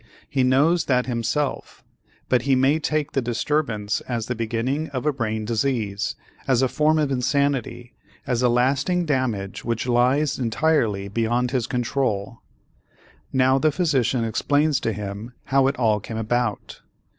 [0.27, 1.83] He knows that himself,
[2.27, 6.15] but he may take the disturbance as the beginning of a brain disease,
[6.47, 7.93] as a form of insanity,
[8.25, 12.39] as a lasting damage which lies entirely beyond his control.
[13.31, 16.81] Now the physician explains to him how it all came about.